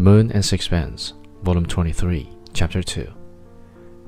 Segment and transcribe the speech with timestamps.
[0.00, 3.06] The Moon and Sixpence, Volume 23, Chapter 2.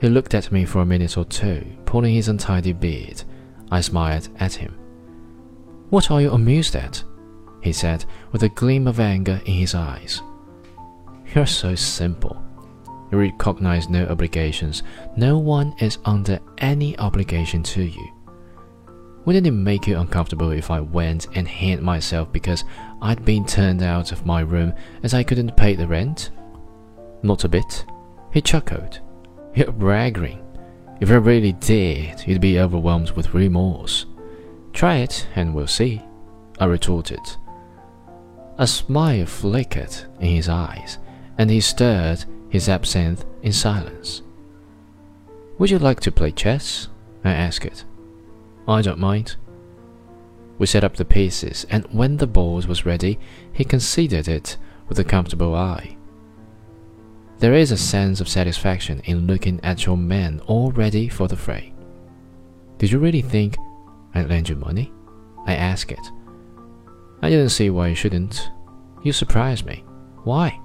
[0.01, 3.23] He looked at me for a minute or two, pulling his untidy beard.
[3.71, 4.75] I smiled at him.
[5.91, 7.05] What are you amused at?
[7.61, 10.23] he said, with a gleam of anger in his eyes.
[11.35, 12.43] You're so simple.
[13.11, 14.85] You recognize no obligations.
[15.19, 18.09] No one is under any obligation to you.
[19.25, 22.65] Wouldn't it make you uncomfortable if I went and hid myself because
[23.01, 24.73] I'd been turned out of my room
[25.03, 26.31] as I couldn't pay the rent?
[27.23, 27.85] Not a bit.
[28.33, 29.01] He chuckled.
[29.55, 30.45] You're bragging.
[31.01, 34.07] If I really did, you'd be overwhelmed with remorse.
[34.73, 36.03] Try it and we'll see,
[36.59, 37.21] I retorted.
[38.59, 40.99] A smile flickered in his eyes,
[41.39, 44.23] and he stirred his absinthe in silence.
[45.59, 46.89] Would you like to play chess?
[47.25, 47.85] I asked.
[48.67, 49.37] I don't mind.
[50.59, 53.19] We set up the pieces, and when the board was ready,
[53.53, 54.57] he considered it
[54.89, 55.97] with a comfortable eye.
[57.39, 61.37] There is a sense of satisfaction in looking at your men all ready for the
[61.37, 61.73] fray.
[62.79, 63.57] Did you really think
[64.15, 64.93] I'd lend you money?
[65.47, 66.13] I asked it.
[67.21, 68.49] I didn't see why you shouldn't.
[69.03, 69.85] You surprised me.
[70.23, 70.61] Why?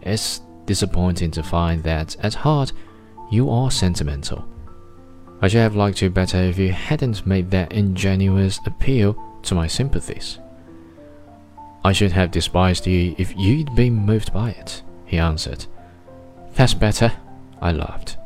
[0.00, 2.72] It's disappointing to find that at heart
[3.30, 4.44] you are sentimental.
[5.42, 9.66] I should have liked you better if you hadn't made that ingenuous appeal to my
[9.66, 10.38] sympathies.
[11.84, 15.66] I should have despised you if you'd been moved by it, he answered.
[16.54, 17.12] That's better,
[17.60, 18.18] I laughed.